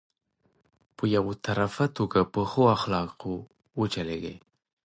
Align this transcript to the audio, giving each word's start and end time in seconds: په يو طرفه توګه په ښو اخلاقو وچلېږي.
په 0.95 1.03
يو 1.15 1.25
طرفه 1.45 1.85
توګه 1.97 2.19
په 2.33 2.41
ښو 2.49 2.63
اخلاقو 2.77 3.35
وچلېږي. 3.79 4.35